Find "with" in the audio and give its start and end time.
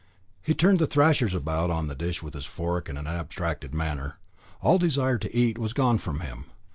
2.23-2.33